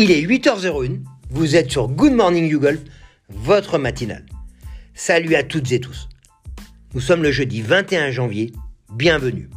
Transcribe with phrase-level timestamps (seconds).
[0.00, 1.00] Il est 8h01,
[1.30, 2.78] vous êtes sur Good Morning YouGolf,
[3.30, 4.24] votre matinale.
[4.94, 6.08] Salut à toutes et tous.
[6.94, 8.52] Nous sommes le jeudi 21 janvier,
[8.94, 9.50] bienvenue.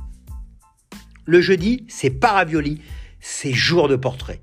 [1.25, 2.81] Le jeudi, c'est Paravioli,
[3.19, 4.39] c'est jour de portrait.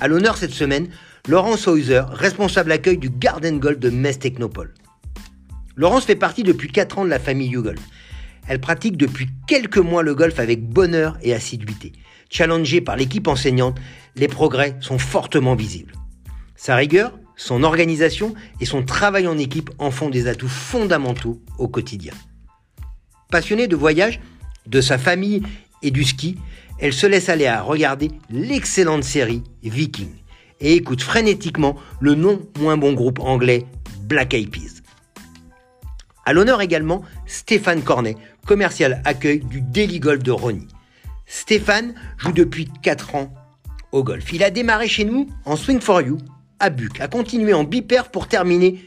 [0.00, 0.88] À l'honneur cette semaine,
[1.28, 4.72] Laurence Hauser, responsable accueil du Garden Golf de Metz Technopole.
[5.76, 7.82] Laurence fait partie depuis 4 ans de la famille YouGolf.
[8.48, 11.92] Elle pratique depuis quelques mois le golf avec bonheur et assiduité.
[12.30, 13.78] Challengée par l'équipe enseignante,
[14.16, 15.94] les progrès sont fortement visibles.
[16.56, 21.68] Sa rigueur, son organisation et son travail en équipe en font des atouts fondamentaux au
[21.68, 22.12] quotidien.
[23.30, 24.20] Passionnée de voyage,
[24.66, 25.42] de sa famille
[25.82, 26.38] et du ski,
[26.78, 30.10] elle se laisse aller à regarder l'excellente série Viking
[30.60, 33.66] et écoute frénétiquement le non moins bon groupe anglais
[34.02, 34.82] Black Eyed Peas.
[36.32, 40.66] L'honneur également Stéphane Cornet, commercial accueil du Daily Golf de Rony.
[41.26, 43.32] Stéphane joue depuis 4 ans
[43.92, 44.32] au golf.
[44.32, 46.18] Il a démarré chez nous en Swing for You,
[46.58, 48.84] à Buc, a continué en biper pour terminer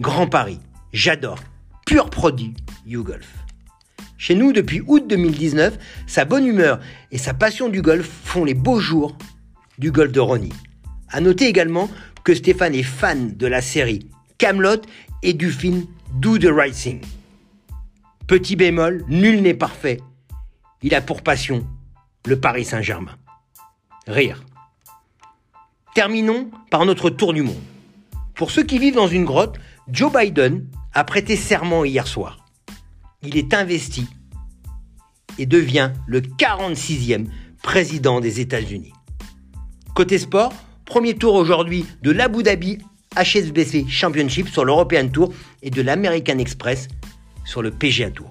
[0.00, 0.60] Grand Paris.
[0.92, 1.40] J'adore.
[1.86, 2.54] Pur produit
[2.86, 3.26] YouGolf.
[4.16, 8.54] Chez nous, depuis août 2019, sa bonne humeur et sa passion du golf font les
[8.54, 9.16] beaux jours
[9.78, 10.52] du golf de Ronnie.
[11.08, 11.88] À noter également
[12.24, 14.82] que Stéphane est fan de la série Camelot
[15.22, 17.00] et du film Do the Right Thing.
[18.28, 20.02] Petit bémol, nul n'est parfait.
[20.82, 21.66] Il a pour passion
[22.26, 23.16] le Paris Saint-Germain.
[24.06, 24.44] Rire.
[25.94, 27.62] Terminons par notre tour du monde.
[28.34, 29.56] Pour ceux qui vivent dans une grotte,
[29.90, 32.44] Joe Biden a prêté serment hier soir.
[33.22, 34.06] Il est investi
[35.38, 37.28] et devient le 46e
[37.62, 38.92] président des États-Unis.
[39.94, 40.52] Côté sport,
[40.84, 42.76] premier tour aujourd'hui de l'Abu Dhabi
[43.16, 45.32] HSBC Championship sur l'European Tour
[45.62, 46.88] et de l'American Express
[47.48, 48.30] sur le PGA Tour.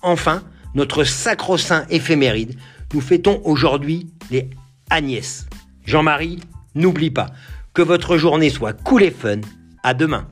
[0.00, 2.56] Enfin, notre sacro-saint éphéméride,
[2.94, 4.48] nous fêtons aujourd'hui les
[4.88, 5.46] Agnès.
[5.84, 6.38] Jean-Marie,
[6.76, 7.30] n'oublie pas
[7.72, 9.40] que votre journée soit cool et fun.
[9.82, 10.28] À demain.